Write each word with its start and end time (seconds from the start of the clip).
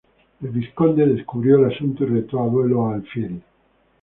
El 0.41 0.49
vizconde 0.49 1.05
descubrió 1.05 1.57
el 1.57 1.65
asunto 1.71 2.03
y 2.03 2.07
retó 2.07 2.41
a 2.41 2.47
duelo 2.47 2.87
a 2.87 2.95
Alfieri. 2.95 3.39